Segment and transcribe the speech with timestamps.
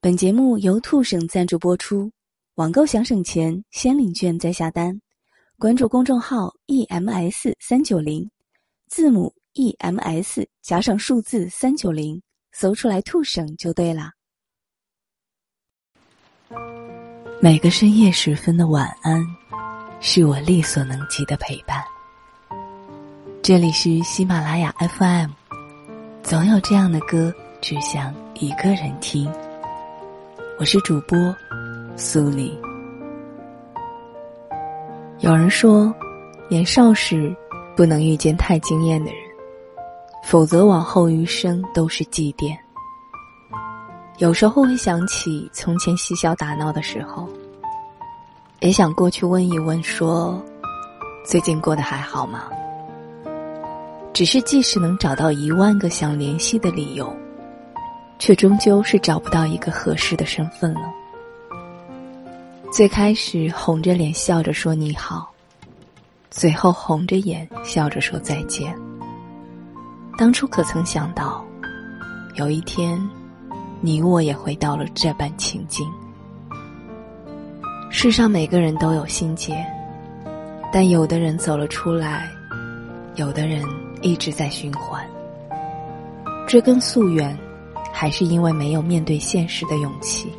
[0.00, 2.08] 本节目由兔省赞助播出，
[2.54, 5.00] 网购想省钱，先领券再下单。
[5.58, 8.30] 关注公众号 “ems 三九零”，
[8.86, 12.22] 字母 “ems” 加上数字三九零，
[12.52, 14.12] 搜出来“兔省”就对了。
[17.42, 19.20] 每个深夜时分的晚安，
[20.00, 21.82] 是我力所能及的陪伴。
[23.42, 25.30] 这里是喜马拉雅 FM，
[26.22, 29.28] 总有这样的歌，只想一个人听。
[30.60, 31.16] 我是主播
[31.96, 32.58] 苏黎。
[35.20, 35.94] 有人说，
[36.48, 37.32] 年少时
[37.76, 39.20] 不能遇见太惊艳的人，
[40.24, 42.56] 否则往后余生都是祭奠。
[44.16, 47.28] 有时候会想起从前嬉笑打闹的时候，
[48.58, 50.42] 也想过去问一问，说
[51.24, 52.48] 最近过得还好吗？
[54.12, 57.16] 只是即使能找到一万个想联系的理由。
[58.18, 60.82] 却终究是找不到一个合适的身份了。
[62.70, 65.30] 最开始红着脸笑着说你好，
[66.30, 68.74] 最后红着眼笑着说再见。
[70.18, 71.42] 当初可曾想到，
[72.34, 73.00] 有一天，
[73.80, 75.88] 你我也会到了这般情境？
[77.88, 79.64] 世上每个人都有心结，
[80.70, 82.28] 但有的人走了出来，
[83.14, 83.64] 有的人
[84.02, 85.02] 一直在循环，
[86.46, 87.34] 追根溯源。
[87.92, 90.32] 还是因为没有面对现实的勇气。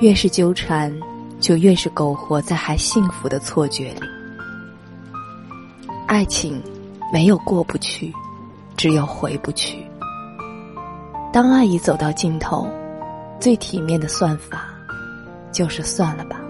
[0.00, 0.92] 越是纠缠，
[1.40, 4.00] 就越是苟活在还幸福的错觉里。
[6.06, 6.62] 爱情
[7.12, 8.12] 没有过不去，
[8.76, 9.82] 只有回不去。
[11.32, 12.68] 当爱已走到尽头，
[13.40, 14.66] 最体面的算法，
[15.52, 16.40] 就是算了吧。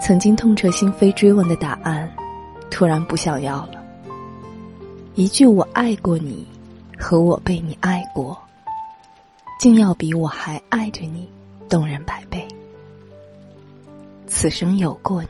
[0.00, 2.10] 曾经痛彻心扉追问的答案，
[2.70, 3.72] 突然不想要了。
[5.14, 6.46] 一句“我爱过你”。
[7.00, 8.38] 和我被你爱过，
[9.58, 11.26] 竟要比我还爱着你
[11.68, 12.46] 动人百倍。
[14.26, 15.28] 此生有过你，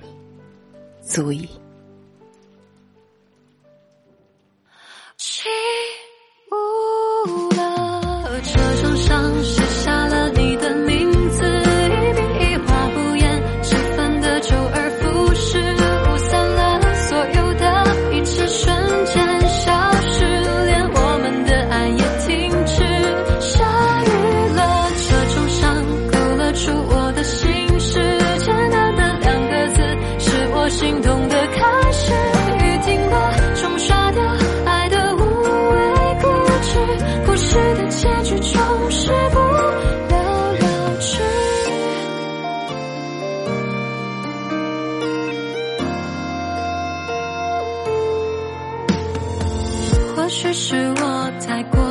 [1.03, 1.49] 足矣。
[50.43, 51.90] 只是我太过